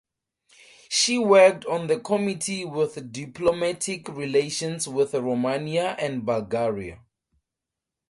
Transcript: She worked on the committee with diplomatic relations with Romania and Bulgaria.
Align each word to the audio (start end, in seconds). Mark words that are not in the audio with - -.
She 0.89 1.19
worked 1.19 1.63
on 1.67 1.85
the 1.85 1.99
committee 1.99 2.65
with 2.65 3.11
diplomatic 3.13 4.07
relations 4.07 4.87
with 4.87 5.13
Romania 5.13 5.91
and 5.99 6.25
Bulgaria. 6.25 7.01